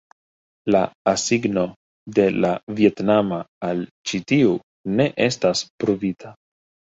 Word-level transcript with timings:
La 0.75 0.79
asigno 1.11 1.65
de 2.19 2.25
la 2.45 2.51
vjetnama 2.79 3.39
al 3.69 3.85
ĉi 4.13 4.21
tiu 4.33 4.57
ne 4.97 5.07
estas 5.29 5.63
pruvita. 5.85 6.35